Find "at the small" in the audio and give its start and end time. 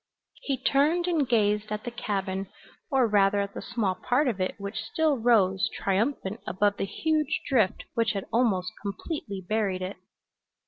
3.41-3.93